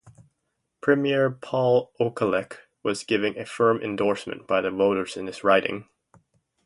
Premier 0.81 1.29
Paul 1.29 1.91
Okalik 1.99 2.57
was 2.81 3.03
given 3.03 3.37
a 3.37 3.45
firm 3.45 3.79
endorsement 3.83 4.47
by 4.47 4.59
the 4.59 4.71
voters 4.71 5.15
in 5.15 5.27
his 5.27 5.43
riding. 5.43 5.89